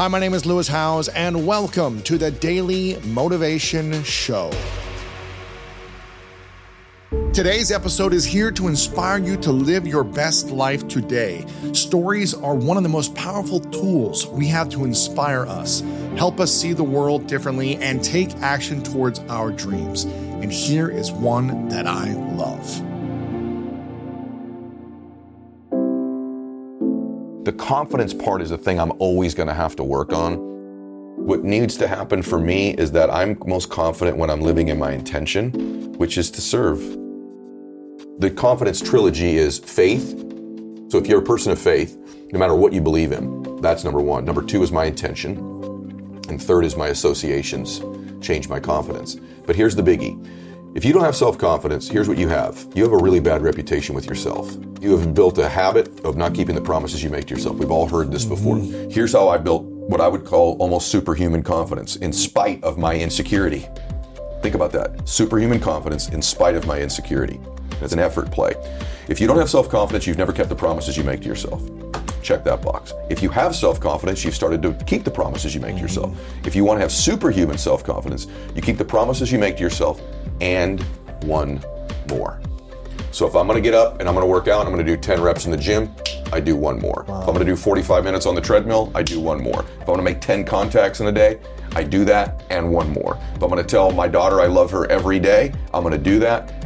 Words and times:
Hi, 0.00 0.08
my 0.08 0.18
name 0.18 0.32
is 0.32 0.46
Lewis 0.46 0.66
Howes, 0.66 1.08
and 1.08 1.46
welcome 1.46 2.00
to 2.04 2.16
the 2.16 2.30
Daily 2.30 2.98
Motivation 3.04 4.02
Show. 4.02 4.50
Today's 7.34 7.70
episode 7.70 8.14
is 8.14 8.24
here 8.24 8.50
to 8.50 8.66
inspire 8.66 9.18
you 9.18 9.36
to 9.36 9.52
live 9.52 9.86
your 9.86 10.02
best 10.02 10.48
life 10.48 10.88
today. 10.88 11.44
Stories 11.74 12.32
are 12.32 12.54
one 12.54 12.78
of 12.78 12.82
the 12.82 12.88
most 12.88 13.14
powerful 13.14 13.60
tools 13.60 14.26
we 14.26 14.46
have 14.46 14.70
to 14.70 14.86
inspire 14.86 15.44
us, 15.44 15.82
help 16.16 16.40
us 16.40 16.50
see 16.50 16.72
the 16.72 16.82
world 16.82 17.26
differently, 17.26 17.76
and 17.76 18.02
take 18.02 18.34
action 18.36 18.82
towards 18.82 19.18
our 19.28 19.52
dreams. 19.52 20.04
And 20.04 20.50
here 20.50 20.88
is 20.88 21.12
one 21.12 21.68
that 21.68 21.86
I 21.86 22.14
love. 22.14 22.89
The 27.50 27.56
confidence 27.56 28.14
part 28.14 28.42
is 28.42 28.50
the 28.50 28.56
thing 28.56 28.78
I'm 28.78 28.92
always 29.00 29.34
going 29.34 29.48
to 29.48 29.54
have 29.54 29.74
to 29.74 29.82
work 29.82 30.12
on. 30.12 30.36
What 31.16 31.42
needs 31.42 31.76
to 31.78 31.88
happen 31.88 32.22
for 32.22 32.38
me 32.38 32.74
is 32.74 32.92
that 32.92 33.10
I'm 33.10 33.36
most 33.44 33.70
confident 33.70 34.16
when 34.16 34.30
I'm 34.30 34.40
living 34.40 34.68
in 34.68 34.78
my 34.78 34.92
intention, 34.92 35.92
which 35.94 36.16
is 36.16 36.30
to 36.30 36.40
serve. 36.40 36.78
The 38.20 38.30
confidence 38.30 38.80
trilogy 38.80 39.36
is 39.36 39.58
faith. 39.58 40.10
So 40.90 40.98
if 40.98 41.08
you're 41.08 41.18
a 41.18 41.24
person 41.24 41.50
of 41.50 41.58
faith, 41.58 41.98
no 42.30 42.38
matter 42.38 42.54
what 42.54 42.72
you 42.72 42.80
believe 42.80 43.10
in, 43.10 43.60
that's 43.60 43.82
number 43.82 44.00
one. 44.00 44.24
Number 44.24 44.42
two 44.42 44.62
is 44.62 44.70
my 44.70 44.84
intention. 44.84 45.36
And 46.28 46.40
third 46.40 46.64
is 46.64 46.76
my 46.76 46.86
associations 46.86 47.82
change 48.20 48.48
my 48.48 48.60
confidence. 48.60 49.16
But 49.44 49.56
here's 49.56 49.74
the 49.74 49.82
biggie. 49.82 50.14
If 50.72 50.84
you 50.84 50.92
don't 50.92 51.02
have 51.02 51.16
self 51.16 51.36
confidence, 51.36 51.88
here's 51.88 52.08
what 52.08 52.16
you 52.16 52.28
have 52.28 52.64
you 52.76 52.84
have 52.84 52.92
a 52.92 52.96
really 52.96 53.18
bad 53.18 53.42
reputation 53.42 53.92
with 53.92 54.06
yourself. 54.06 54.56
You 54.80 54.96
have 54.96 55.14
built 55.14 55.36
a 55.38 55.48
habit 55.48 56.04
of 56.04 56.16
not 56.16 56.32
keeping 56.32 56.54
the 56.54 56.60
promises 56.60 57.02
you 57.02 57.10
make 57.10 57.26
to 57.26 57.34
yourself. 57.34 57.56
We've 57.56 57.72
all 57.72 57.88
heard 57.88 58.12
this 58.12 58.24
before. 58.24 58.58
Here's 58.58 59.12
how 59.12 59.28
I 59.28 59.38
built 59.38 59.64
what 59.64 60.00
I 60.00 60.06
would 60.06 60.24
call 60.24 60.56
almost 60.58 60.88
superhuman 60.88 61.42
confidence 61.42 61.96
in 61.96 62.12
spite 62.12 62.62
of 62.62 62.78
my 62.78 62.94
insecurity. 62.94 63.66
Think 64.42 64.54
about 64.54 64.70
that 64.72 65.08
superhuman 65.08 65.58
confidence 65.58 66.08
in 66.10 66.22
spite 66.22 66.54
of 66.54 66.68
my 66.68 66.80
insecurity. 66.80 67.40
It's 67.82 67.92
an 67.92 67.98
effort 67.98 68.30
play. 68.30 68.54
If 69.08 69.20
you 69.20 69.26
don't 69.26 69.38
have 69.38 69.50
self 69.50 69.68
confidence, 69.68 70.06
you've 70.06 70.18
never 70.18 70.32
kept 70.32 70.50
the 70.50 70.54
promises 70.54 70.96
you 70.96 71.02
make 71.02 71.20
to 71.22 71.26
yourself. 71.26 71.60
Check 72.22 72.44
that 72.44 72.62
box. 72.62 72.92
If 73.08 73.22
you 73.22 73.30
have 73.30 73.54
self 73.54 73.80
confidence, 73.80 74.24
you've 74.24 74.34
started 74.34 74.62
to 74.62 74.72
keep 74.84 75.04
the 75.04 75.10
promises 75.10 75.54
you 75.54 75.60
make 75.60 75.76
to 75.76 75.80
yourself. 75.80 76.10
Mm-hmm. 76.10 76.46
If 76.46 76.54
you 76.54 76.64
want 76.64 76.78
to 76.78 76.82
have 76.82 76.92
superhuman 76.92 77.58
self 77.58 77.84
confidence, 77.84 78.26
you 78.54 78.62
keep 78.62 78.78
the 78.78 78.84
promises 78.84 79.32
you 79.32 79.38
make 79.38 79.56
to 79.56 79.62
yourself 79.62 80.00
and 80.40 80.82
one 81.22 81.62
more. 82.08 82.40
So 83.12 83.26
if 83.26 83.34
I'm 83.34 83.46
going 83.46 83.56
to 83.56 83.62
get 83.62 83.74
up 83.74 83.98
and 83.98 84.08
I'm 84.08 84.14
going 84.14 84.24
to 84.24 84.30
work 84.30 84.46
out, 84.46 84.66
I'm 84.66 84.72
going 84.72 84.84
to 84.84 84.96
do 84.96 85.00
10 85.00 85.20
reps 85.20 85.44
in 85.44 85.50
the 85.50 85.56
gym, 85.56 85.90
I 86.32 86.38
do 86.38 86.54
one 86.54 86.78
more. 86.78 87.04
Wow. 87.08 87.22
If 87.22 87.28
I'm 87.28 87.34
going 87.34 87.44
to 87.44 87.52
do 87.52 87.56
45 87.56 88.04
minutes 88.04 88.24
on 88.24 88.36
the 88.36 88.40
treadmill, 88.40 88.92
I 88.94 89.02
do 89.02 89.18
one 89.18 89.42
more. 89.42 89.64
If 89.80 89.88
I 89.88 89.90
want 89.90 89.98
to 89.98 90.04
make 90.04 90.20
10 90.20 90.44
contacts 90.44 91.00
in 91.00 91.08
a 91.08 91.12
day, 91.12 91.40
I 91.74 91.82
do 91.82 92.04
that 92.04 92.44
and 92.50 92.70
one 92.70 92.90
more. 92.90 93.18
If 93.34 93.42
I'm 93.42 93.50
going 93.50 93.62
to 93.62 93.68
tell 93.68 93.90
my 93.90 94.06
daughter 94.06 94.40
I 94.40 94.46
love 94.46 94.70
her 94.70 94.90
every 94.90 95.18
day, 95.18 95.52
I'm 95.74 95.82
going 95.82 95.92
to 95.92 95.98
do 95.98 96.18
that 96.20 96.59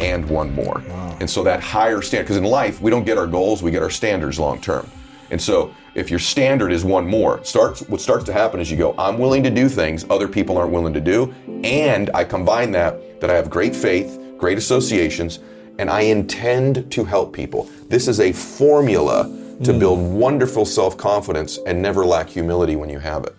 and 0.00 0.28
one 0.28 0.52
more. 0.54 0.82
Wow. 0.88 1.16
And 1.20 1.28
so 1.28 1.42
that 1.44 1.60
higher 1.60 2.02
standard, 2.02 2.24
because 2.24 2.36
in 2.36 2.44
life, 2.44 2.80
we 2.80 2.90
don't 2.90 3.04
get 3.04 3.18
our 3.18 3.26
goals, 3.26 3.62
we 3.62 3.70
get 3.70 3.82
our 3.82 3.90
standards 3.90 4.38
long 4.38 4.60
term. 4.60 4.90
And 5.30 5.40
so 5.40 5.74
if 5.94 6.10
your 6.10 6.18
standard 6.18 6.72
is 6.72 6.84
one 6.84 7.06
more, 7.06 7.42
starts 7.44 7.82
what 7.88 8.00
starts 8.00 8.24
to 8.24 8.32
happen 8.32 8.60
is 8.60 8.70
you 8.70 8.76
go, 8.76 8.94
I'm 8.98 9.18
willing 9.18 9.42
to 9.44 9.50
do 9.50 9.68
things 9.68 10.04
other 10.10 10.28
people 10.28 10.58
aren't 10.58 10.72
willing 10.72 10.92
to 10.92 11.00
do, 11.00 11.34
and 11.64 12.10
I 12.14 12.24
combine 12.24 12.72
that 12.72 13.20
that 13.20 13.30
I 13.30 13.34
have 13.34 13.48
great 13.48 13.74
faith, 13.74 14.20
great 14.36 14.58
associations, 14.58 15.38
and 15.78 15.88
I 15.88 16.02
intend 16.02 16.90
to 16.92 17.04
help 17.04 17.32
people. 17.32 17.68
This 17.88 18.06
is 18.06 18.20
a 18.20 18.32
formula 18.32 19.24
to 19.62 19.72
mm. 19.72 19.78
build 19.78 20.00
wonderful 20.12 20.64
self-confidence 20.64 21.58
and 21.66 21.80
never 21.80 22.04
lack 22.04 22.28
humility 22.28 22.76
when 22.76 22.90
you 22.90 22.98
have 22.98 23.24
it. 23.24 23.34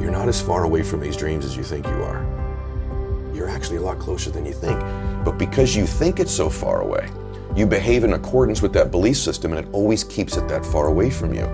You're 0.00 0.12
not 0.12 0.28
as 0.28 0.40
far 0.40 0.64
away 0.64 0.82
from 0.82 1.00
these 1.00 1.16
dreams 1.16 1.44
as 1.44 1.56
you 1.56 1.64
think 1.64 1.86
you 1.86 2.02
are. 2.02 2.37
You're 3.38 3.48
actually 3.48 3.76
a 3.76 3.82
lot 3.82 4.00
closer 4.00 4.32
than 4.32 4.44
you 4.44 4.52
think. 4.52 4.80
But 5.24 5.38
because 5.38 5.76
you 5.76 5.86
think 5.86 6.18
it's 6.18 6.32
so 6.32 6.50
far 6.50 6.80
away, 6.80 7.08
you 7.54 7.66
behave 7.66 8.02
in 8.02 8.14
accordance 8.14 8.62
with 8.62 8.72
that 8.72 8.90
belief 8.90 9.16
system 9.16 9.52
and 9.52 9.64
it 9.64 9.72
always 9.72 10.02
keeps 10.02 10.36
it 10.36 10.48
that 10.48 10.66
far 10.66 10.88
away 10.88 11.08
from 11.08 11.32
you. 11.32 11.48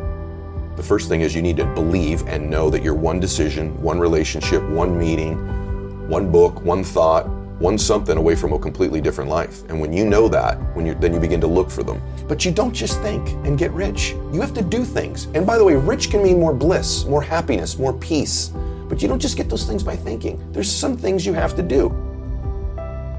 The 0.77 0.83
first 0.83 1.11
thing 1.11 1.21
is 1.21 1.35
you 1.35 1.43
need 1.43 1.59
to 1.59 1.67
believe 1.75 2.27
and 2.27 2.49
know 2.49 2.71
that 2.71 2.83
you're 2.83 2.95
one 2.95 3.21
decision, 3.21 3.81
one 3.83 4.01
relationship, 4.01 4.63
one 4.63 4.99
meeting, 4.99 6.09
one 6.09 6.33
book, 6.33 6.63
one 6.63 6.83
thought, 6.83 7.29
one 7.61 7.77
something 7.77 8.17
away 8.17 8.35
from 8.35 8.55
a 8.55 8.59
completely 8.59 9.03
different 9.03 9.29
life. 9.29 9.63
And 9.69 9.79
when 9.79 9.93
you 9.93 10.07
know 10.07 10.27
that, 10.29 10.55
when 10.75 10.87
you 10.87 10.95
then 10.95 11.13
you 11.13 11.21
begin 11.21 11.41
to 11.43 11.47
look 11.47 11.71
for 11.71 11.83
them. 11.83 12.01
But 12.27 12.47
you 12.47 12.51
don't 12.51 12.73
just 12.73 13.03
think 13.03 13.29
and 13.47 13.59
get 13.59 13.71
rich. 13.73 14.13
You 14.33 14.41
have 14.41 14.55
to 14.55 14.63
do 14.63 14.87
things. 14.87 15.27
And 15.35 15.47
by 15.47 15.59
the 15.59 15.65
way, 15.65 15.75
rich 15.75 16.11
can 16.11 16.23
mean 16.23 16.41
more 16.41 16.55
bliss, 16.55 17.05
more 17.05 17.23
happiness, 17.23 17.79
more 17.79 17.93
peace. 17.93 18.53
But 18.89 19.03
you 19.03 19.09
don't 19.09 19.21
just 19.21 19.37
get 19.37 19.49
those 19.49 19.65
things 19.65 19.83
by 19.83 19.97
thinking. 19.97 20.41
There's 20.53 20.71
some 20.71 20.97
things 20.97 21.25
you 21.25 21.33
have 21.33 21.55
to 21.57 21.63
do. 21.63 21.89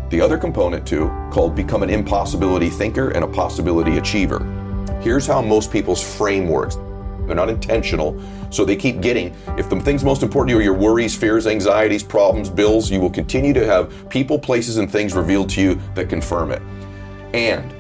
The 0.10 0.22
other 0.22 0.38
component, 0.38 0.86
too, 0.88 1.12
called 1.32 1.56
become 1.56 1.84
an 1.84 1.90
impossibility 1.90 2.70
thinker 2.70 3.10
and 3.10 3.24
a 3.24 3.28
possibility 3.28 3.98
achiever. 3.98 4.40
Here's 5.02 5.26
how 5.26 5.42
most 5.42 5.72
people's 5.72 6.02
frame 6.02 6.48
works. 6.48 6.78
They're 7.26 7.36
not 7.36 7.50
intentional, 7.50 8.22
so 8.52 8.64
they 8.66 8.76
keep 8.76 9.02
getting. 9.02 9.36
If 9.58 9.70
the 9.70 9.80
things 9.80 10.04
most 10.04 10.22
important 10.22 10.50
to 10.50 10.54
you 10.54 10.60
are 10.60 10.64
your 10.64 10.74
worries, 10.74 11.18
fears, 11.18 11.48
anxieties, 11.48 12.04
problems, 12.04 12.50
bills, 12.50 12.92
you 12.92 13.00
will 13.00 13.10
continue 13.10 13.54
to 13.54 13.66
have 13.66 14.10
people, 14.10 14.38
places, 14.38 14.78
and 14.78 14.92
things 14.92 15.14
revealed 15.14 15.50
to 15.52 15.62
you 15.62 15.82
that 15.96 16.08
confirm 16.08 16.52
it. 16.52 16.62
And 17.34 17.74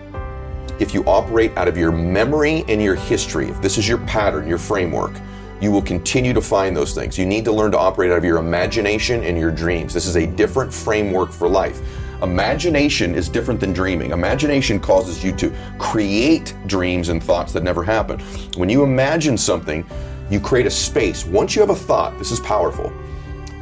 if 0.82 0.94
you 0.94 1.04
operate 1.06 1.56
out 1.58 1.68
of 1.68 1.78
your 1.78 1.92
memory 1.92 2.66
and 2.68 2.82
your 2.82 2.96
history, 2.96 3.50
if 3.50 3.62
this 3.62 3.78
is 3.78 3.88
your 3.88 4.00
pattern, 4.00 4.48
your 4.48 4.58
framework, 4.58 5.14
you 5.62 5.72
will 5.72 5.82
continue 5.82 6.34
to 6.34 6.42
find 6.42 6.76
those 6.76 6.94
things. 6.94 7.18
You 7.18 7.26
need 7.26 7.46
to 7.46 7.52
learn 7.52 7.72
to 7.72 7.80
operate 7.80 8.12
out 8.12 8.18
of 8.18 8.24
your 8.24 8.38
imagination 8.38 9.24
and 9.24 9.38
your 9.38 9.52
dreams. 9.52 9.94
This 9.94 10.06
is 10.06 10.18
a 10.18 10.28
different 10.28 10.74
framework 10.74 11.32
for 11.32 11.48
life. 11.48 11.82
Imagination 12.22 13.14
is 13.14 13.30
different 13.30 13.60
than 13.60 13.74
dreaming. 13.74 14.12
Imagination 14.12 14.80
causes 14.80 15.24
you 15.24 15.32
to 15.34 15.54
create 15.78 16.56
dreams 16.66 17.10
and 17.10 17.24
thoughts 17.24 17.54
that 17.54 17.64
never 17.64 17.84
happen. 17.84 18.20
When 18.58 18.70
you 18.70 18.84
imagine 18.84 19.38
something, 19.38 19.86
you 20.30 20.40
create 20.40 20.66
a 20.66 20.72
space. 20.72 21.26
Once 21.26 21.56
you 21.56 21.62
have 21.62 21.70
a 21.70 21.76
thought, 21.76 22.18
this 22.18 22.32
is 22.32 22.40
powerful. 22.40 22.90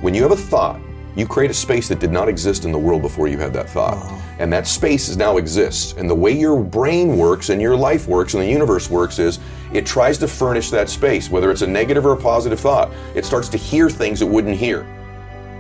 When 0.02 0.14
you 0.14 0.22
have 0.24 0.32
a 0.32 0.38
thought, 0.38 0.80
you 1.16 1.28
create 1.28 1.51
a 1.51 1.53
space 1.53 1.88
that 1.90 2.00
did 2.00 2.12
not 2.12 2.28
exist 2.28 2.66
in 2.66 2.72
the 2.72 2.78
world 2.78 3.01
before 3.01 3.28
you 3.28 3.38
had 3.38 3.53
that 3.53 3.69
thought. 3.69 3.97
Oh. 3.97 4.24
And 4.40 4.51
that 4.51 4.68
space 4.68 5.09
is 5.09 5.18
now 5.18 5.38
exists. 5.38 5.94
And 5.94 6.09
the 6.09 6.16
way 6.16 6.31
your 6.31 6.62
brain 6.62 7.18
works 7.18 7.50
and 7.50 7.62
your 7.62 7.75
life 7.75 8.07
works 8.07 8.34
and 8.34 8.41
the 8.41 8.47
universe 8.47 8.90
works 8.90 9.19
is 9.19 9.40
it 9.73 9.85
tries 9.85 10.18
to 10.19 10.28
furnish 10.28 10.69
that 10.72 10.90
space, 10.90 11.29
whether 11.29 11.52
it's 11.52 11.62
a 11.62 11.68
negative 11.68 12.06
or 12.06 12.13
a 12.13 12.18
positive 12.18 12.59
thought. 12.59 12.91
It 13.16 13.25
starts 13.25 13.47
to 13.50 13.57
hear 13.57 13.90
things 13.90 14.22
it 14.22 14.28
wouldn't 14.28 14.57
hear. 14.57 14.88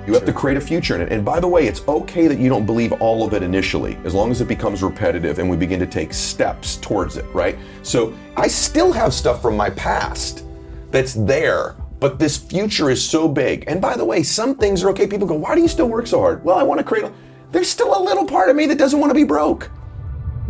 You 0.05 0.13
have 0.15 0.25
to 0.25 0.33
create 0.33 0.57
a 0.57 0.61
future 0.61 0.95
in 0.95 1.01
it. 1.01 1.11
And 1.13 1.23
by 1.23 1.39
the 1.39 1.47
way, 1.47 1.65
it's 1.65 1.87
okay 1.87 2.27
that 2.27 2.37
you 2.37 2.49
don't 2.49 2.65
believe 2.65 2.91
all 2.93 3.25
of 3.25 3.33
it 3.33 3.41
initially, 3.41 3.97
as 4.03 4.13
long 4.13 4.31
as 4.31 4.41
it 4.41 4.49
becomes 4.49 4.83
repetitive 4.83 5.39
and 5.39 5.49
we 5.49 5.55
begin 5.55 5.79
to 5.79 5.87
take 5.87 6.13
steps 6.13 6.75
towards 6.77 7.15
it, 7.15 7.25
right? 7.33 7.57
So 7.83 8.13
I 8.35 8.47
still 8.47 8.91
have 8.91 9.13
stuff 9.13 9.41
from 9.41 9.55
my 9.55 9.69
past 9.69 10.45
that's 10.91 11.13
there, 11.13 11.75
but 12.03 12.19
this 12.19 12.35
future 12.35 12.89
is 12.89 13.01
so 13.01 13.29
big. 13.29 13.63
And 13.65 13.79
by 13.79 13.95
the 13.95 14.03
way, 14.03 14.23
some 14.23 14.55
things 14.55 14.83
are 14.83 14.89
okay. 14.89 15.07
People 15.07 15.25
go, 15.25 15.35
why 15.35 15.55
do 15.55 15.61
you 15.61 15.69
still 15.69 15.87
work 15.87 16.05
so 16.05 16.19
hard? 16.19 16.43
Well, 16.43 16.57
I 16.57 16.63
want 16.63 16.79
to 16.79 16.83
create. 16.83 17.05
A... 17.05 17.13
There's 17.53 17.69
still 17.69 17.97
a 17.97 18.01
little 18.03 18.25
part 18.25 18.49
of 18.49 18.57
me 18.57 18.65
that 18.65 18.77
doesn't 18.77 18.99
want 18.99 19.11
to 19.11 19.15
be 19.15 19.23
broke. 19.23 19.71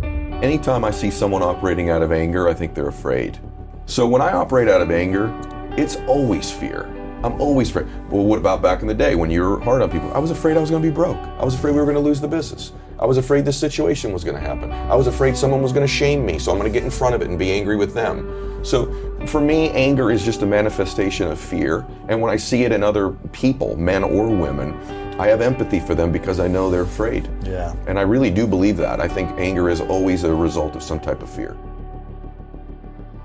Anytime 0.02 0.84
I 0.84 0.90
see 0.90 1.12
someone 1.12 1.44
operating 1.44 1.90
out 1.90 2.02
of 2.02 2.10
anger, 2.10 2.48
I 2.48 2.54
think 2.54 2.74
they're 2.74 2.88
afraid. 2.88 3.38
So 3.86 4.04
when 4.04 4.20
I 4.20 4.32
operate 4.32 4.68
out 4.68 4.80
of 4.80 4.90
anger, 4.90 5.32
it's 5.78 5.94
always 6.08 6.50
fear. 6.50 6.86
I'm 7.22 7.40
always 7.40 7.70
afraid. 7.70 7.86
Well, 8.10 8.24
what 8.24 8.40
about 8.40 8.60
back 8.60 8.82
in 8.82 8.88
the 8.88 8.94
day 8.94 9.14
when 9.14 9.30
you 9.30 9.42
were 9.42 9.60
hard 9.60 9.80
on 9.80 9.92
people? 9.92 10.12
I 10.12 10.18
was 10.18 10.32
afraid 10.32 10.56
I 10.56 10.60
was 10.60 10.70
going 10.70 10.82
to 10.82 10.88
be 10.88 10.92
broke. 10.92 11.18
I 11.38 11.44
was 11.44 11.54
afraid 11.54 11.70
we 11.70 11.78
were 11.78 11.84
going 11.84 11.94
to 11.94 12.00
lose 12.00 12.20
the 12.20 12.26
business. 12.26 12.72
I 12.98 13.06
was 13.06 13.16
afraid 13.16 13.44
this 13.44 13.58
situation 13.58 14.12
was 14.12 14.24
going 14.24 14.36
to 14.36 14.42
happen. 14.42 14.72
I 14.72 14.96
was 14.96 15.06
afraid 15.06 15.36
someone 15.36 15.62
was 15.62 15.72
going 15.72 15.86
to 15.86 15.92
shame 15.92 16.26
me, 16.26 16.40
so 16.40 16.50
I'm 16.50 16.58
going 16.58 16.72
to 16.72 16.76
get 16.76 16.84
in 16.84 16.90
front 16.90 17.14
of 17.14 17.22
it 17.22 17.28
and 17.28 17.38
be 17.38 17.52
angry 17.52 17.76
with 17.76 17.94
them. 17.94 18.64
So 18.64 18.86
for 19.28 19.40
me, 19.40 19.70
anger 19.70 20.10
is 20.10 20.24
just 20.24 20.42
a 20.42 20.46
manifestation 20.46 21.28
of 21.28 21.38
fear. 21.38 21.86
And 22.08 22.20
when 22.20 22.32
I 22.32 22.36
see 22.36 22.64
it 22.64 22.72
in 22.72 22.82
other 22.82 23.10
people, 23.32 23.76
men 23.76 24.02
or 24.02 24.28
women, 24.28 24.74
I 25.18 25.28
have 25.28 25.40
empathy 25.40 25.78
for 25.78 25.94
them 25.94 26.10
because 26.10 26.40
I 26.40 26.48
know 26.48 26.70
they're 26.70 26.82
afraid. 26.82 27.28
Yeah. 27.44 27.74
And 27.86 27.98
I 27.98 28.02
really 28.02 28.30
do 28.30 28.46
believe 28.46 28.76
that. 28.78 29.00
I 29.00 29.06
think 29.06 29.30
anger 29.38 29.68
is 29.68 29.80
always 29.80 30.24
a 30.24 30.34
result 30.34 30.74
of 30.74 30.82
some 30.82 30.98
type 30.98 31.22
of 31.22 31.30
fear. 31.30 31.56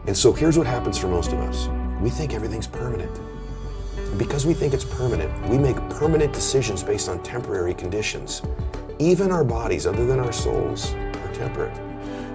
And 0.06 0.16
so 0.16 0.32
here's 0.32 0.58
what 0.58 0.68
happens 0.68 0.98
for 0.98 1.08
most 1.08 1.34
of 1.34 1.40
us 1.40 1.68
we 2.02 2.10
think 2.10 2.34
everything's 2.34 2.68
permanent. 2.68 3.20
And 3.98 4.18
Because 4.18 4.46
we 4.46 4.54
think 4.54 4.74
it's 4.74 4.86
permanent, 4.86 5.32
we 5.50 5.58
make 5.58 5.76
permanent 5.90 6.32
decisions 6.34 6.82
based 6.84 7.10
on 7.10 7.22
temporary 7.24 7.74
conditions. 7.74 8.42
Even 9.00 9.32
our 9.32 9.44
bodies, 9.44 9.86
other 9.86 10.06
than 10.06 10.20
our 10.20 10.32
souls, 10.32 10.94
are 10.94 11.34
temporary. 11.34 11.74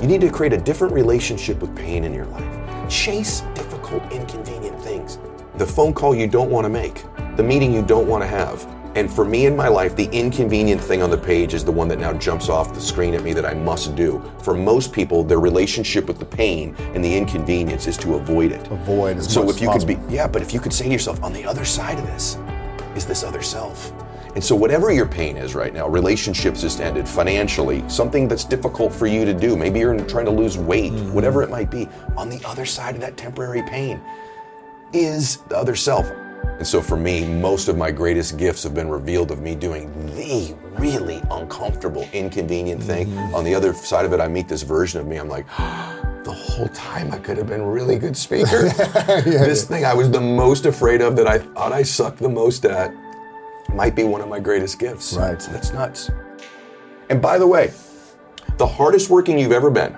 You 0.00 0.08
need 0.08 0.20
to 0.20 0.30
create 0.30 0.52
a 0.52 0.58
different 0.58 0.92
relationship 0.92 1.60
with 1.60 1.74
pain 1.76 2.04
in 2.04 2.12
your 2.12 2.26
life. 2.26 2.63
Chase 2.94 3.40
difficult, 3.56 4.04
inconvenient 4.12 4.80
things. 4.80 5.18
The 5.56 5.66
phone 5.66 5.92
call 5.92 6.14
you 6.14 6.28
don't 6.28 6.48
want 6.48 6.64
to 6.64 6.68
make, 6.68 7.02
the 7.36 7.42
meeting 7.42 7.74
you 7.74 7.82
don't 7.82 8.06
want 8.06 8.22
to 8.22 8.28
have, 8.28 8.64
And 8.96 9.12
for 9.12 9.24
me 9.24 9.46
in 9.46 9.56
my 9.56 9.66
life, 9.66 9.96
the 9.96 10.08
inconvenient 10.12 10.80
thing 10.80 11.02
on 11.02 11.10
the 11.10 11.18
page 11.18 11.52
is 11.52 11.64
the 11.64 11.72
one 11.72 11.88
that 11.88 11.98
now 11.98 12.12
jumps 12.12 12.48
off 12.48 12.72
the 12.72 12.80
screen 12.80 13.12
at 13.14 13.24
me 13.24 13.32
that 13.32 13.44
I 13.44 13.52
must 13.52 13.96
do. 13.96 14.22
For 14.40 14.54
most 14.54 14.92
people, 14.92 15.24
their 15.24 15.40
relationship 15.40 16.06
with 16.06 16.20
the 16.20 16.24
pain 16.24 16.76
and 16.94 17.04
the 17.04 17.16
inconvenience 17.16 17.88
is 17.88 17.96
to 17.98 18.14
avoid 18.14 18.52
it. 18.52 18.64
Avoid 18.70 19.16
as 19.16 19.32
so 19.32 19.42
much 19.42 19.56
if 19.56 19.62
you 19.62 19.70
as 19.70 19.84
could 19.84 20.08
be 20.08 20.14
yeah, 20.14 20.28
but 20.28 20.42
if 20.42 20.54
you 20.54 20.60
could 20.60 20.72
say 20.72 20.84
to 20.84 20.92
yourself, 20.92 21.20
on 21.24 21.32
the 21.32 21.44
other 21.44 21.64
side 21.64 21.98
of 21.98 22.06
this 22.06 22.38
is 22.94 23.04
this 23.04 23.24
other 23.24 23.42
self. 23.42 23.92
And 24.34 24.42
so 24.42 24.56
whatever 24.56 24.90
your 24.90 25.06
pain 25.06 25.36
is 25.36 25.54
right 25.54 25.72
now, 25.72 25.86
relationships 25.86 26.62
just 26.62 26.80
ended, 26.80 27.08
financially, 27.08 27.88
something 27.88 28.26
that's 28.26 28.44
difficult 28.44 28.92
for 28.92 29.06
you 29.06 29.24
to 29.24 29.32
do, 29.32 29.56
maybe 29.56 29.78
you're 29.78 29.96
trying 30.06 30.24
to 30.24 30.32
lose 30.32 30.58
weight, 30.58 30.92
mm-hmm. 30.92 31.12
whatever 31.12 31.42
it 31.42 31.50
might 31.50 31.70
be, 31.70 31.88
on 32.16 32.28
the 32.28 32.44
other 32.44 32.66
side 32.66 32.96
of 32.96 33.00
that 33.00 33.16
temporary 33.16 33.62
pain 33.62 34.00
is 34.92 35.36
the 35.48 35.56
other 35.56 35.76
self. 35.76 36.10
And 36.58 36.66
so 36.66 36.82
for 36.82 36.96
me, 36.96 37.24
most 37.24 37.68
of 37.68 37.76
my 37.76 37.92
greatest 37.92 38.36
gifts 38.36 38.64
have 38.64 38.74
been 38.74 38.88
revealed 38.88 39.30
of 39.30 39.40
me 39.40 39.54
doing 39.54 39.92
the 40.16 40.56
really 40.78 41.22
uncomfortable, 41.30 42.08
inconvenient 42.12 42.82
thing. 42.82 43.08
Mm-hmm. 43.08 43.34
On 43.36 43.44
the 43.44 43.54
other 43.54 43.72
side 43.72 44.04
of 44.04 44.12
it, 44.12 44.20
I 44.20 44.26
meet 44.26 44.48
this 44.48 44.62
version 44.62 45.00
of 45.00 45.06
me. 45.06 45.16
I'm 45.16 45.28
like, 45.28 45.46
the 46.24 46.32
whole 46.32 46.68
time 46.68 47.12
I 47.12 47.18
could 47.18 47.36
have 47.36 47.46
been 47.46 47.60
a 47.60 47.68
really 47.68 47.98
good 47.98 48.16
speaker. 48.16 48.62
this 49.24 49.64
thing 49.64 49.84
I 49.84 49.94
was 49.94 50.10
the 50.10 50.20
most 50.20 50.66
afraid 50.66 51.02
of 51.02 51.14
that 51.16 51.28
I 51.28 51.38
thought 51.38 51.72
I 51.72 51.82
sucked 51.84 52.18
the 52.18 52.28
most 52.28 52.64
at 52.64 52.92
might 53.74 53.94
be 53.94 54.04
one 54.04 54.20
of 54.20 54.28
my 54.28 54.40
greatest 54.40 54.78
gifts. 54.78 55.14
Right. 55.14 55.38
That's 55.50 55.72
nuts. 55.72 56.10
And 57.10 57.20
by 57.20 57.38
the 57.38 57.46
way, 57.46 57.72
the 58.56 58.66
hardest 58.66 59.10
working 59.10 59.38
you've 59.38 59.52
ever 59.52 59.70
been, 59.70 59.94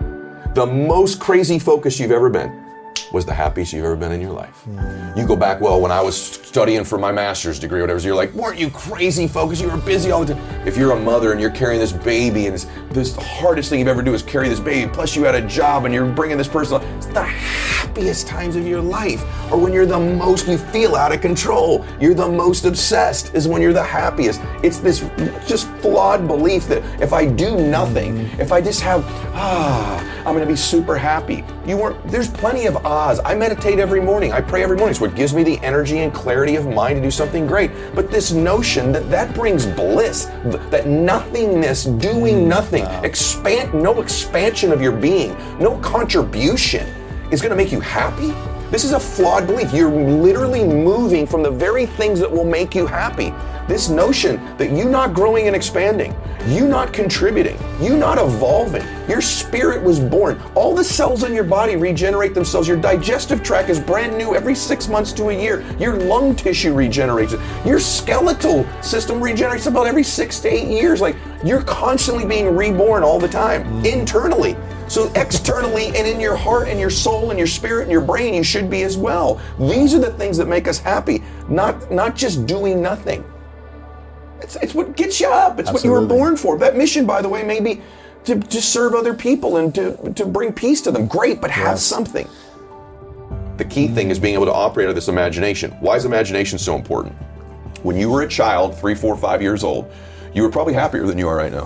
the 0.55 0.67
most 0.67 1.20
crazy 1.20 1.58
focused 1.58 2.00
you've 2.00 2.11
ever 2.11 2.31
been, 2.31 2.64
was 3.12 3.25
the 3.25 3.34
happiest 3.34 3.73
you've 3.73 3.84
ever 3.84 3.96
been 3.96 4.12
in 4.12 4.20
your 4.20 4.32
life. 4.32 4.62
Hmm. 4.64 5.19
You 5.19 5.26
go 5.26 5.37
back, 5.37 5.61
well, 5.61 5.81
when 5.81 5.93
I 5.93 6.00
was 6.00 6.20
studying 6.20 6.84
for 6.84 6.99
my 6.99 7.12
master's 7.12 7.58
degree 7.58 7.78
or 7.78 7.82
whatever, 7.82 8.00
so 8.00 8.06
you're 8.06 8.17
like, 8.17 8.32
weren't 8.32 8.58
you 8.58 8.70
crazy 8.70 9.28
focused? 9.28 9.62
You 9.62 9.69
were 9.70 9.76
busy 9.76 10.11
all 10.11 10.25
the 10.25 10.34
time. 10.34 10.43
If 10.67 10.77
you're 10.77 10.91
a 10.91 10.99
mother 10.99 11.31
and 11.31 11.41
you're 11.41 11.51
carrying 11.51 11.79
this 11.79 11.93
baby 11.93 12.47
and 12.47 12.55
it's, 12.57 12.67
this 12.91 13.13
the 13.13 13.21
hardest 13.21 13.71
thing 13.71 13.79
you've 13.79 13.87
ever 13.87 14.03
do 14.03 14.13
is 14.15 14.23
carry 14.25 14.49
this 14.49 14.59
baby, 14.59 14.91
plus 14.93 15.15
you 15.15 15.23
had 15.23 15.37
a 15.37 15.47
job 15.47 15.85
and 15.85 15.95
you're 15.95 16.11
bringing 16.11 16.37
this 16.37 16.49
person, 16.49 16.83
it's 16.97 17.07
the 17.07 17.23
happiest 17.23 18.27
times 18.27 18.57
of 18.57 18.67
your 18.67 18.83
life 18.83 19.23
or 19.53 19.59
when 19.59 19.73
you're 19.73 19.87
the 19.87 19.99
most, 19.99 20.49
you 20.49 20.59
feel 20.59 20.97
out 20.97 21.13
of 21.13 21.21
control. 21.21 21.87
You're 22.01 22.15
the 22.15 22.29
most 22.29 22.65
obsessed 22.65 23.33
is 23.33 23.47
when 23.47 23.63
you're 23.63 23.73
the 23.73 23.83
happiest. 23.83 24.41
It's 24.65 24.79
this 24.79 25.09
just 25.47 25.69
flawed 25.77 26.27
belief 26.27 26.67
that 26.67 26.83
if 27.01 27.12
I 27.12 27.27
do 27.27 27.57
nothing, 27.57 28.19
if 28.41 28.51
I 28.51 28.61
just 28.61 28.81
have, 28.81 29.05
ah, 29.35 30.03
I'm 30.27 30.35
gonna 30.35 30.47
be 30.47 30.57
super 30.57 30.97
happy. 30.97 31.45
You 31.65 31.77
weren't, 31.77 32.09
there's 32.09 32.29
plenty 32.29 32.67
of 32.67 32.85
ahs. 32.85 33.21
I 33.25 33.37
meditate 33.37 33.79
every 33.79 34.01
morning. 34.01 34.33
I 34.33 34.41
pray 34.41 34.65
every 34.65 34.77
morning. 34.77 34.91
It's 34.91 35.01
what 35.01 35.15
gives 35.15 35.33
me 35.33 35.45
the 35.45 35.59
energy 35.61 35.99
and 35.99 36.12
clarity 36.12 36.57
of 36.57 36.67
mind 36.67 36.97
to 36.97 37.03
do 37.03 37.11
something 37.11 37.47
great. 37.47 37.71
But 37.95 38.11
this 38.11 38.33
notion 38.33 38.91
that 38.93 39.09
that 39.11 39.33
brings 39.35 39.65
bliss, 39.65 40.27
that 40.70 40.87
nothingness, 40.87 41.85
doing 41.85 42.37
mm, 42.37 42.47
nothing, 42.47 42.85
expand, 43.05 43.75
no 43.75 44.00
expansion 44.00 44.73
of 44.73 44.81
your 44.81 44.93
being, 44.93 45.37
no 45.58 45.79
contribution 45.79 46.87
is 47.31 47.43
gonna 47.43 47.56
make 47.56 47.73
you 47.73 47.81
happy. 47.81 48.32
This 48.71 48.85
is 48.85 48.93
a 48.93 49.01
flawed 49.01 49.47
belief. 49.47 49.73
You're 49.73 49.91
literally 49.91 50.65
moving 50.65 51.25
from 51.25 51.45
the 51.45 51.51
very 51.51 51.87
things 51.87 52.19
that 52.19 52.31
will 52.31 52.45
make 52.45 52.75
you 52.75 52.85
happy. 52.85 53.33
This 53.69 53.89
notion 53.89 54.37
that 54.59 54.71
you 54.73 54.89
not 54.89 55.15
growing 55.15 55.47
and 55.47 55.55
expanding, 55.55 56.15
you 56.49 56.67
not 56.67 56.93
contributing, 56.93 57.57
you 57.81 57.97
not 57.97 58.19
evolving, 58.19 58.85
your 59.09 59.21
spirit 59.21 59.83
was 59.83 60.01
born. 60.01 60.41
All 60.57 60.75
the 60.75 60.83
cells 60.83 61.23
in 61.23 61.33
your 61.33 61.45
body 61.45 61.77
regenerate 61.77 62.35
themselves. 62.35 62.67
Your 62.67 62.77
digestive 62.77 63.43
tract 63.43 63.71
is 63.71 63.79
brand 63.79 64.19
new 64.19 64.35
every 64.35 64.55
six 64.55 64.89
months 64.89 65.12
to 65.15 65.29
a 65.29 65.33
year. 65.33 65.65
Your 65.79 65.97
lung 65.97 66.35
tissue 66.35 66.75
regenerates. 66.75 67.35
Your 67.65 67.79
skeletal 67.79 68.67
system 68.83 69.21
regenerates 69.21 69.67
about 69.67 69.87
every 69.87 70.05
six 70.05 70.41
to 70.41 70.53
eight 70.53 70.69
years. 70.69 71.01
Like 71.01 71.17
you're 71.45 71.62
constantly 71.62 72.25
being 72.25 72.57
reborn 72.57 73.05
all 73.05 73.21
the 73.21 73.29
time 73.29 73.65
mm. 73.65 73.93
internally. 73.93 74.57
So 74.88 75.11
externally 75.17 75.87
and 75.88 76.06
in 76.06 76.21
your 76.21 76.37
heart 76.37 76.69
and 76.69 76.79
your 76.79 76.91
soul 76.91 77.31
and 77.31 77.38
your 77.38 77.49
spirit 77.49 77.83
and 77.83 77.93
your 77.93 78.00
brain, 78.00 78.35
you 78.35 78.44
should 78.44 78.71
be 78.71 78.83
as 78.83 78.97
well. 78.97 79.41
These 79.59 79.94
are 79.94 79.99
the 79.99 80.12
things 80.12 80.37
that 80.38 80.47
make 80.47 80.69
us 80.69 80.79
happy, 80.79 81.23
not 81.49 81.91
not 81.91 82.15
just 82.15 82.47
doing 82.47 82.81
nothing. 82.81 83.25
It's, 84.41 84.56
it's 84.56 84.75
what 84.75 84.97
gets 84.97 85.21
you 85.21 85.29
up. 85.29 85.59
It's 85.59 85.73
what 85.73 85.83
you 85.83 85.91
were 85.91 86.06
born 86.06 86.37
for. 86.37 86.59
That 86.59 86.77
mission, 86.77 87.06
by 87.06 87.23
the 87.23 87.29
way, 87.29 87.43
may 87.43 87.59
be 87.61 87.81
to, 88.25 88.38
to 88.38 88.62
serve 88.62 88.94
other 88.94 89.15
people 89.15 89.56
and 89.56 89.75
to, 89.75 90.12
to 90.15 90.27
bring 90.27 90.53
peace 90.53 90.81
to 90.83 90.91
them. 90.93 91.06
Great, 91.06 91.41
but 91.41 91.50
have 91.50 91.73
Yes. 91.75 91.83
something. 91.83 92.29
The 93.56 93.65
key 93.65 93.88
thing 93.88 94.11
is 94.11 94.19
being 94.19 94.35
able 94.35 94.44
to 94.47 94.53
operate 94.53 94.87
out 94.87 94.91
of 94.91 94.94
this 94.94 95.09
imagination. 95.09 95.71
Why 95.81 95.97
is 95.97 96.05
imagination 96.05 96.59
so 96.59 96.77
important? 96.77 97.15
When 97.83 97.97
you 97.97 98.11
were 98.11 98.23
a 98.23 98.29
child, 98.29 98.77
three, 98.79 98.94
four, 98.94 99.17
five 99.17 99.41
years 99.41 99.65
old, 99.65 99.91
you 100.35 100.43
were 100.43 100.50
probably 100.50 100.75
happier 100.75 101.06
than 101.06 101.17
you 101.17 101.29
are 101.29 101.37
right 101.37 101.53
now. 101.53 101.65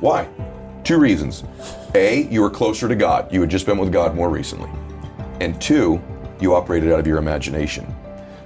Why? 0.00 0.26
Two 0.84 0.98
reasons. 0.98 1.44
A, 1.96 2.22
you 2.24 2.40
were 2.40 2.50
closer 2.50 2.88
to 2.88 2.96
God. 2.96 3.32
You 3.32 3.40
had 3.40 3.50
just 3.50 3.66
been 3.66 3.78
with 3.78 3.92
God 3.92 4.16
more 4.16 4.28
recently. 4.28 4.68
And 5.40 5.60
two, 5.60 6.02
you 6.40 6.54
operated 6.54 6.92
out 6.92 6.98
of 6.98 7.06
your 7.06 7.18
imagination. 7.18 7.86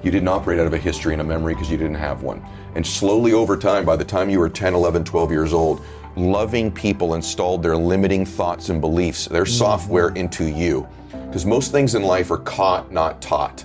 You 0.03 0.11
didn't 0.11 0.29
operate 0.29 0.61
out 0.61 0.67
of 0.67 0.75
a 0.75 0.79
history 0.79 1.15
and 1.15 1.23
a 1.23 1.25
memory 1.25 1.55
because 1.55 1.71
you 1.71 1.79
didn't 1.79 1.97
have 1.97 2.23
one. 2.23 2.45
And 2.75 2.87
slowly 2.87 3.33
over 3.33 3.56
time, 3.56 3.87
by 3.87 3.97
the 3.97 4.05
time 4.05 4.29
you 4.29 4.39
were 4.39 4.50
10, 4.50 4.75
11, 4.75 5.05
12 5.05 5.31
years 5.31 5.53
old, 5.55 5.83
loving 6.15 6.71
people 6.71 7.15
installed 7.15 7.62
their 7.62 7.77
limiting 7.77 8.27
thoughts 8.27 8.69
and 8.69 8.81
beliefs, 8.81 9.27
their 9.27 9.45
mm. 9.45 9.49
software 9.49 10.11
into 10.11 10.45
you. 10.45 10.87
Because 11.11 11.47
most 11.47 11.73
things 11.73 11.95
in 11.95 12.03
life 12.03 12.31
are 12.31 12.39
caught, 12.39 12.93
not 12.93 13.23
taught. 13.23 13.65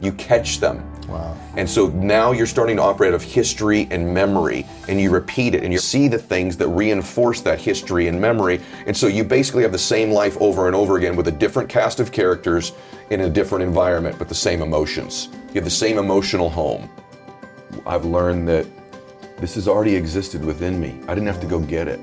You 0.00 0.12
catch 0.12 0.60
them. 0.60 0.87
Wow. 1.08 1.36
And 1.56 1.68
so 1.68 1.88
now 1.88 2.32
you're 2.32 2.46
starting 2.46 2.76
to 2.76 2.82
operate 2.82 3.12
out 3.12 3.14
of 3.14 3.22
history 3.22 3.88
and 3.90 4.12
memory, 4.12 4.66
and 4.88 5.00
you 5.00 5.10
repeat 5.10 5.54
it, 5.54 5.64
and 5.64 5.72
you 5.72 5.78
see 5.78 6.06
the 6.06 6.18
things 6.18 6.56
that 6.58 6.68
reinforce 6.68 7.40
that 7.40 7.58
history 7.58 8.08
and 8.08 8.20
memory. 8.20 8.60
And 8.86 8.96
so 8.96 9.06
you 9.06 9.24
basically 9.24 9.62
have 9.62 9.72
the 9.72 9.78
same 9.78 10.10
life 10.10 10.36
over 10.40 10.66
and 10.66 10.76
over 10.76 10.98
again 10.98 11.16
with 11.16 11.28
a 11.28 11.32
different 11.32 11.68
cast 11.68 11.98
of 11.98 12.12
characters 12.12 12.72
in 13.10 13.22
a 13.22 13.30
different 13.30 13.64
environment, 13.64 14.18
but 14.18 14.28
the 14.28 14.34
same 14.34 14.60
emotions. 14.60 15.30
You 15.48 15.54
have 15.54 15.64
the 15.64 15.70
same 15.70 15.98
emotional 15.98 16.50
home. 16.50 16.90
I've 17.86 18.04
learned 18.04 18.46
that 18.48 18.66
this 19.38 19.54
has 19.54 19.66
already 19.66 19.94
existed 19.94 20.44
within 20.44 20.78
me. 20.78 21.00
I 21.08 21.14
didn't 21.14 21.28
have 21.28 21.40
to 21.40 21.46
go 21.46 21.58
get 21.58 21.88
it, 21.88 22.00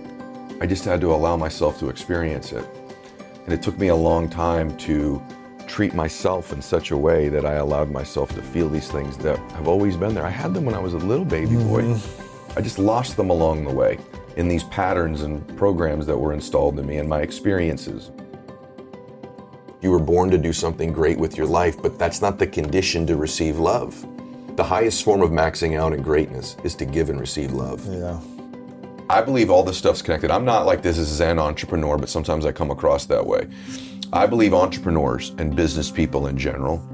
I 0.62 0.66
just 0.66 0.86
had 0.86 1.02
to 1.02 1.14
allow 1.14 1.38
myself 1.38 1.78
to 1.80 1.90
experience 1.90 2.54
it. 2.54 2.66
And 3.44 3.54
it 3.54 3.62
took 3.62 3.78
me 3.78 3.90
a 3.90 3.96
long 3.96 4.30
time 4.30 4.76
to 4.78 5.22
treat 5.76 5.94
myself 5.94 6.54
in 6.54 6.62
such 6.62 6.92
a 6.92 6.98
way 6.98 7.28
that 7.28 7.46
I 7.46 7.56
allowed 7.56 7.92
myself 7.92 8.34
to 8.36 8.42
feel 8.42 8.70
these 8.70 8.90
things 8.90 9.18
that 9.18 9.38
have 9.52 9.68
always 9.68 9.98
been 9.98 10.16
there. 10.16 10.26
I 10.26 10.30
had 10.30 10.54
them 10.54 10.64
when 10.64 10.74
I 10.74 10.80
was 10.80 10.94
a 10.94 10.98
little 11.00 11.26
baby 11.26 11.58
boy. 11.58 11.82
Mm-hmm. 11.82 12.58
I 12.58 12.62
just 12.62 12.80
lost 12.80 13.18
them 13.18 13.30
along 13.30 13.66
the 13.66 13.74
way 13.74 14.00
in 14.38 14.48
these 14.48 14.64
patterns 14.64 15.24
and 15.24 15.46
programs 15.58 16.06
that 16.06 16.18
were 16.18 16.32
installed 16.32 16.80
in 16.80 16.86
me 16.86 16.96
and 16.96 17.10
my 17.10 17.20
experiences. 17.20 18.12
You 19.82 19.92
were 19.92 20.00
born 20.00 20.32
to 20.32 20.38
do 20.38 20.54
something 20.54 20.94
great 20.94 21.18
with 21.18 21.36
your 21.36 21.46
life, 21.46 21.82
but 21.82 22.00
that's 22.00 22.22
not 22.22 22.40
the 22.40 22.48
condition 22.48 23.06
to 23.08 23.18
receive 23.18 23.60
love. 23.60 23.94
The 24.56 24.64
highest 24.64 25.04
form 25.04 25.22
of 25.22 25.32
maxing 25.32 25.78
out 25.78 25.92
in 25.92 26.02
greatness 26.02 26.56
is 26.64 26.74
to 26.76 26.86
give 26.86 27.10
and 27.10 27.20
receive 27.20 27.52
love. 27.52 27.86
Yeah. 27.86 28.22
I 29.10 29.22
believe 29.22 29.50
all 29.50 29.64
this 29.64 29.78
stuff's 29.78 30.02
connected. 30.02 30.32
I'm 30.32 30.46
not 30.46 30.66
like 30.66 30.82
this 30.82 30.98
a 30.98 31.04
Zen 31.04 31.38
entrepreneur, 31.38 31.98
but 31.98 32.08
sometimes 32.08 32.46
I 32.46 32.54
come 32.54 32.72
across 32.72 33.06
that 33.08 33.26
way. 33.26 33.50
I 34.14 34.26
believe 34.26 34.54
entrepreneurs 34.54 35.32
and 35.38 35.56
business 35.56 35.92
people 35.92 36.28
in 36.28 36.38
general 36.38 36.88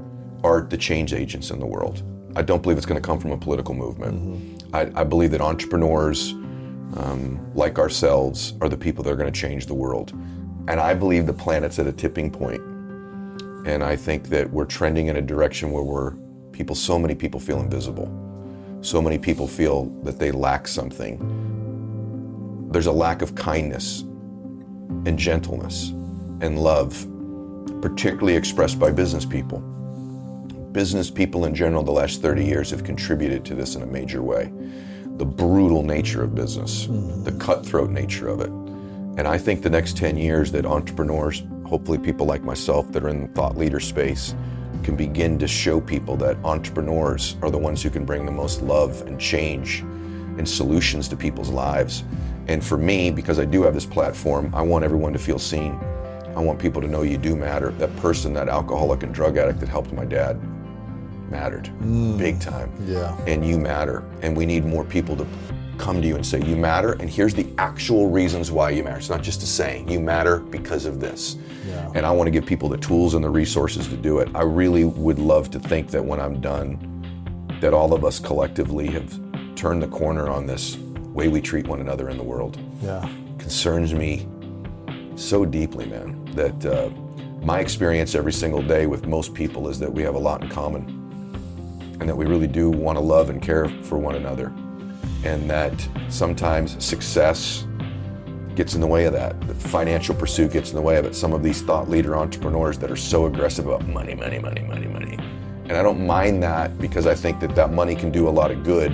are 0.44 0.62
the 0.62 0.76
change 0.76 1.12
agents 1.12 1.50
in 1.50 1.60
the 1.60 1.66
world. 1.66 2.02
I 2.34 2.42
don't 2.42 2.62
believe 2.62 2.76
it's 2.78 2.86
going 2.86 3.00
to 3.00 3.06
come 3.06 3.20
from 3.20 3.32
a 3.32 3.36
political 3.36 3.74
movement. 3.74 4.64
I, 4.72 4.90
I 4.94 5.04
believe 5.04 5.30
that 5.32 5.40
entrepreneurs, 5.40 6.32
um, 6.96 7.40
like 7.54 7.78
ourselves, 7.78 8.54
are 8.60 8.68
the 8.68 8.76
people 8.76 9.04
that 9.04 9.10
are 9.10 9.16
going 9.16 9.32
to 9.32 9.40
change 9.40 9.66
the 9.66 9.74
world. 9.74 10.12
And 10.68 10.80
I 10.80 10.94
believe 10.94 11.26
the 11.26 11.32
planet's 11.32 11.78
at 11.78 11.86
a 11.86 11.92
tipping 11.92 12.30
point. 12.30 12.60
And 13.66 13.84
I 13.84 13.96
think 13.96 14.28
that 14.28 14.50
we're 14.50 14.64
trending 14.64 15.08
in 15.08 15.16
a 15.16 15.22
direction 15.22 15.70
where 15.70 15.82
we're 15.82 16.12
people, 16.52 16.74
so 16.74 16.98
many 16.98 17.14
people 17.14 17.38
feel 17.38 17.60
invisible. 17.60 18.10
So 18.80 19.00
many 19.00 19.18
people 19.18 19.46
feel 19.46 19.84
that 20.02 20.18
they 20.18 20.32
lack 20.32 20.66
something 20.66 21.42
there's 22.72 22.86
a 22.86 22.92
lack 22.92 23.20
of 23.20 23.34
kindness 23.34 24.00
and 25.04 25.18
gentleness 25.18 25.92
and 26.42 26.58
love, 26.58 27.06
particularly 27.80 28.36
expressed 28.36 28.78
by 28.78 28.90
business 28.90 29.24
people. 29.24 29.60
Business 30.72 31.10
people 31.10 31.44
in 31.44 31.54
general, 31.54 31.82
the 31.82 31.92
last 31.92 32.20
30 32.20 32.44
years, 32.44 32.70
have 32.70 32.84
contributed 32.84 33.44
to 33.46 33.54
this 33.54 33.76
in 33.76 33.82
a 33.82 33.86
major 33.86 34.22
way. 34.22 34.52
The 35.16 35.24
brutal 35.24 35.82
nature 35.82 36.22
of 36.22 36.34
business, 36.34 36.86
mm-hmm. 36.86 37.24
the 37.24 37.32
cutthroat 37.32 37.90
nature 37.90 38.28
of 38.28 38.40
it. 38.40 38.50
And 39.18 39.28
I 39.28 39.38
think 39.38 39.62
the 39.62 39.70
next 39.70 39.96
10 39.96 40.16
years 40.16 40.50
that 40.52 40.66
entrepreneurs, 40.66 41.42
hopefully 41.64 41.98
people 41.98 42.26
like 42.26 42.42
myself 42.42 42.90
that 42.92 43.04
are 43.04 43.08
in 43.08 43.26
the 43.26 43.28
thought 43.28 43.56
leader 43.56 43.80
space, 43.80 44.34
can 44.82 44.96
begin 44.96 45.38
to 45.38 45.46
show 45.46 45.80
people 45.80 46.16
that 46.16 46.36
entrepreneurs 46.44 47.36
are 47.42 47.50
the 47.50 47.58
ones 47.58 47.82
who 47.82 47.90
can 47.90 48.04
bring 48.04 48.26
the 48.26 48.32
most 48.32 48.62
love 48.62 49.02
and 49.02 49.20
change 49.20 49.80
and 50.38 50.48
solutions 50.48 51.06
to 51.08 51.16
people's 51.16 51.50
lives. 51.50 52.04
And 52.48 52.64
for 52.64 52.78
me, 52.78 53.10
because 53.10 53.38
I 53.38 53.44
do 53.44 53.62
have 53.62 53.74
this 53.74 53.86
platform, 53.86 54.52
I 54.54 54.62
want 54.62 54.84
everyone 54.84 55.12
to 55.12 55.18
feel 55.18 55.38
seen. 55.38 55.78
I 56.36 56.40
want 56.40 56.58
people 56.58 56.80
to 56.82 56.88
know 56.88 57.02
you 57.02 57.18
do 57.18 57.36
matter. 57.36 57.70
That 57.72 57.94
person, 57.96 58.32
that 58.34 58.48
alcoholic 58.48 59.02
and 59.02 59.14
drug 59.14 59.36
addict 59.36 59.60
that 59.60 59.68
helped 59.68 59.92
my 59.92 60.04
dad, 60.04 60.40
mattered 61.30 61.64
mm. 61.80 62.16
big 62.18 62.40
time. 62.40 62.72
Yeah. 62.86 63.16
And 63.26 63.44
you 63.44 63.58
matter. 63.58 64.04
And 64.22 64.36
we 64.36 64.46
need 64.46 64.64
more 64.64 64.84
people 64.84 65.16
to 65.16 65.26
come 65.78 66.00
to 66.00 66.06
you 66.06 66.14
and 66.14 66.24
say, 66.24 66.40
You 66.44 66.56
matter. 66.56 66.92
And 66.92 67.10
here's 67.10 67.34
the 67.34 67.46
actual 67.58 68.08
reasons 68.08 68.50
why 68.50 68.70
you 68.70 68.84
matter. 68.84 68.98
It's 68.98 69.10
not 69.10 69.22
just 69.22 69.42
a 69.42 69.46
saying, 69.46 69.88
you 69.88 70.00
matter 70.00 70.38
because 70.38 70.86
of 70.86 71.00
this. 71.00 71.36
Yeah. 71.66 71.90
And 71.94 72.06
I 72.06 72.10
want 72.12 72.28
to 72.28 72.30
give 72.30 72.46
people 72.46 72.68
the 72.68 72.78
tools 72.78 73.14
and 73.14 73.24
the 73.24 73.30
resources 73.30 73.88
to 73.88 73.96
do 73.96 74.18
it. 74.20 74.28
I 74.34 74.42
really 74.42 74.84
would 74.84 75.18
love 75.18 75.50
to 75.50 75.58
think 75.58 75.90
that 75.90 76.04
when 76.04 76.20
I'm 76.20 76.40
done, 76.40 76.88
that 77.60 77.72
all 77.72 77.92
of 77.92 78.04
us 78.04 78.18
collectively 78.18 78.88
have 78.88 79.20
turned 79.54 79.82
the 79.82 79.88
corner 79.88 80.28
on 80.28 80.46
this 80.46 80.76
way 81.12 81.28
we 81.28 81.40
treat 81.40 81.66
one 81.68 81.80
another 81.80 82.08
in 82.08 82.16
the 82.16 82.24
world. 82.24 82.58
Yeah. 82.82 83.08
Concerns 83.38 83.92
me 83.92 84.26
so 85.16 85.44
deeply, 85.44 85.86
man, 85.86 86.24
that 86.34 86.66
uh, 86.66 86.90
my 87.42 87.60
experience 87.60 88.14
every 88.14 88.32
single 88.32 88.62
day 88.62 88.86
with 88.86 89.06
most 89.06 89.34
people 89.34 89.68
is 89.68 89.78
that 89.78 89.92
we 89.92 90.02
have 90.02 90.14
a 90.14 90.18
lot 90.18 90.42
in 90.42 90.48
common 90.48 90.98
and 92.00 92.08
that 92.08 92.16
we 92.16 92.24
really 92.24 92.46
do 92.46 92.70
want 92.70 92.96
to 92.96 93.00
love 93.00 93.30
and 93.30 93.40
care 93.40 93.68
for 93.82 93.98
one 93.98 94.14
another. 94.14 94.52
And 95.24 95.48
that 95.48 95.72
sometimes 96.08 96.82
success 96.84 97.66
gets 98.54 98.74
in 98.74 98.80
the 98.80 98.86
way 98.86 99.06
of 99.06 99.12
that. 99.12 99.40
The 99.46 99.54
financial 99.54 100.14
pursuit 100.14 100.52
gets 100.52 100.70
in 100.70 100.76
the 100.76 100.82
way 100.82 100.96
of 100.96 101.04
it. 101.04 101.14
Some 101.14 101.32
of 101.32 101.42
these 101.42 101.62
thought 101.62 101.88
leader 101.88 102.16
entrepreneurs 102.16 102.78
that 102.78 102.90
are 102.90 102.96
so 102.96 103.26
aggressive 103.26 103.66
about 103.66 103.86
money, 103.86 104.14
money, 104.14 104.38
money, 104.38 104.62
money, 104.62 104.86
money. 104.86 105.16
And 105.64 105.72
I 105.72 105.82
don't 105.82 106.06
mind 106.06 106.42
that 106.42 106.76
because 106.78 107.06
I 107.06 107.14
think 107.14 107.40
that 107.40 107.54
that 107.54 107.72
money 107.72 107.94
can 107.94 108.10
do 108.10 108.28
a 108.28 108.30
lot 108.30 108.50
of 108.50 108.64
good. 108.64 108.92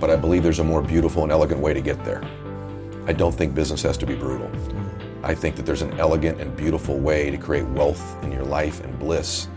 But 0.00 0.10
I 0.10 0.16
believe 0.16 0.42
there's 0.42 0.58
a 0.58 0.64
more 0.64 0.82
beautiful 0.82 1.22
and 1.22 1.32
elegant 1.32 1.60
way 1.60 1.72
to 1.72 1.80
get 1.80 2.04
there. 2.04 2.22
I 3.06 3.12
don't 3.12 3.34
think 3.34 3.54
business 3.54 3.82
has 3.82 3.96
to 3.98 4.06
be 4.06 4.14
brutal. 4.14 4.50
I 5.22 5.34
think 5.34 5.56
that 5.56 5.66
there's 5.66 5.82
an 5.82 5.98
elegant 5.98 6.40
and 6.40 6.56
beautiful 6.56 6.98
way 6.98 7.30
to 7.30 7.36
create 7.36 7.66
wealth 7.68 8.22
in 8.22 8.32
your 8.32 8.44
life 8.44 8.82
and 8.82 8.98
bliss 8.98 9.48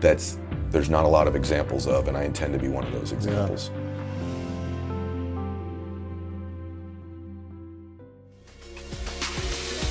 that's 0.00 0.38
there's 0.70 0.90
not 0.90 1.04
a 1.04 1.08
lot 1.08 1.26
of 1.26 1.34
examples 1.34 1.86
of, 1.86 2.08
and 2.08 2.16
I 2.16 2.24
intend 2.24 2.52
to 2.52 2.58
be 2.58 2.68
one 2.68 2.84
of 2.84 2.92
those 2.92 3.12
examples. 3.12 3.70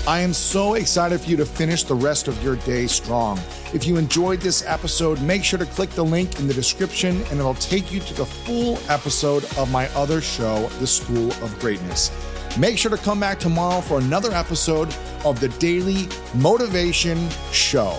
I 0.08 0.20
am 0.20 0.32
so 0.34 0.76
excited 0.76 1.20
for 1.20 1.30
you 1.30 1.36
to 1.36 1.46
finish 1.46 1.84
the 1.84 1.96
rest 1.96 2.30
of 2.30 2.42
your 2.42 2.56
day 2.58 2.88
strong. 2.88 3.38
If 3.74 3.86
you 3.86 3.98
enjoyed 3.98 4.40
this 4.40 4.66
episode, 4.66 5.22
make 5.22 5.44
sure 5.44 5.60
to 5.60 5.66
click 5.66 5.90
the 5.90 6.06
link 6.06 6.40
in 6.40 6.48
the 6.48 6.54
description 6.54 7.24
and 7.24 7.40
it'll 7.40 7.56
take 7.56 7.92
you 7.92 8.00
to 8.00 8.14
the 8.14 8.26
full 8.26 8.80
episode 8.88 9.44
of 9.58 9.70
my 9.70 9.90
other 9.90 10.22
show, 10.22 10.68
The 10.80 10.88
School 10.88 11.32
of 11.44 11.60
Greatness. 11.60 12.10
Make 12.58 12.78
sure 12.78 12.90
to 12.92 12.98
come 12.98 13.20
back 13.20 13.40
tomorrow 13.40 13.82
for 13.82 14.00
another 14.00 14.32
episode 14.32 14.96
of 15.26 15.40
the 15.40 15.50
Daily 15.60 16.08
Motivation 16.36 17.30
Show. 17.52 17.98